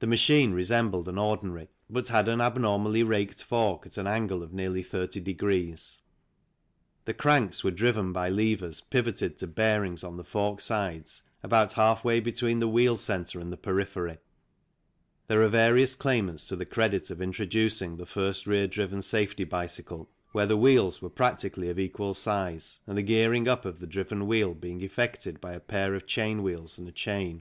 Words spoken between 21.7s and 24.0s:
of equal size and the gearing up of the